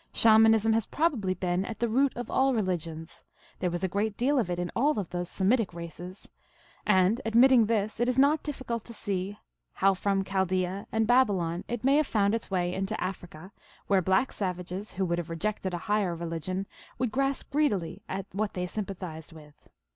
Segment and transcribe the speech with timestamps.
[0.13, 3.23] Shamanism has prob ably been at the root of all religions;
[3.59, 6.27] there was a great deal of it in all those of the Semitic races,
[6.87, 9.37] and, ad mitting this, it is not difficult to see
[9.73, 13.51] how from Chaldea and Babylon it may have found its way into Africa,
[13.85, 16.65] where black savages, who would have rejected a higher religion,
[16.97, 19.69] would grasp greedily at what they sympa thized with.